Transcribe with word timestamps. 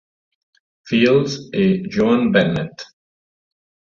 Fields 0.89 1.49
e 1.53 1.83
Joan 1.87 2.31
Bennett. 2.31 2.77